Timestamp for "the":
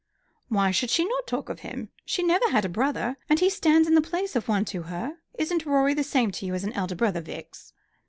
3.93-4.01, 5.93-6.01